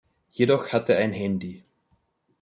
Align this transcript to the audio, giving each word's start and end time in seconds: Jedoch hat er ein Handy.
Jedoch 0.31 0.69
hat 0.73 0.89
er 0.89 0.97
ein 0.97 1.13
Handy. 1.13 1.63